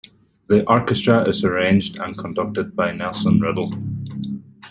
The 0.47 0.67
orchestra 0.67 1.29
is 1.29 1.43
arranged 1.45 1.99
and 1.99 2.17
conducted 2.17 2.75
by 2.75 2.91
Nelson 2.91 3.39
Riddle. 3.39 3.71